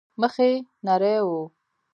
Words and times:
مخ 0.21 0.35
يې 0.45 0.51
نرى 0.85 1.15
و. 1.25 1.27